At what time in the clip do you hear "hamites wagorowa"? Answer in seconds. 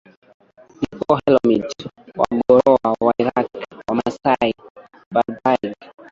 1.23-2.89